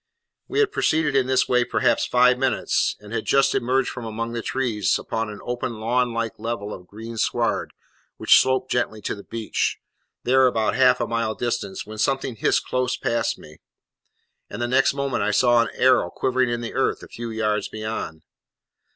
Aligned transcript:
We 0.47 0.57
had 0.61 0.71
proceeded 0.71 1.15
in 1.15 1.27
this 1.27 1.47
way 1.47 1.63
perhaps 1.63 2.07
five 2.07 2.39
minutes, 2.39 2.95
and 3.01 3.13
had 3.13 3.23
just 3.23 3.53
emerged 3.53 3.89
from 3.91 4.03
among 4.03 4.31
the 4.33 4.41
trees 4.41 4.97
upon 4.97 5.29
an 5.29 5.39
open 5.45 5.73
lawn 5.75 6.11
like 6.11 6.39
level 6.39 6.73
of 6.73 6.87
green 6.87 7.17
sward 7.17 7.71
which 8.17 8.39
sloped 8.39 8.71
gently 8.71 8.99
to 9.03 9.13
the 9.13 9.23
beach, 9.23 9.77
there 10.23 10.47
about 10.47 10.73
half 10.73 11.01
a 11.01 11.05
mile 11.07 11.35
distant, 11.35 11.77
when 11.85 11.99
something 11.99 12.35
hissed 12.37 12.65
close 12.65 12.97
past 12.97 13.37
me; 13.37 13.59
and 14.49 14.59
the 14.59 14.67
next 14.67 14.95
moment 14.95 15.21
I 15.21 15.29
saw 15.29 15.61
an 15.61 15.69
arrow 15.75 16.09
quivering 16.09 16.49
in 16.49 16.61
the 16.61 16.73
earth, 16.73 17.03
a 17.03 17.07
few 17.07 17.29
yards 17.29 17.67
beyond. 17.69 18.23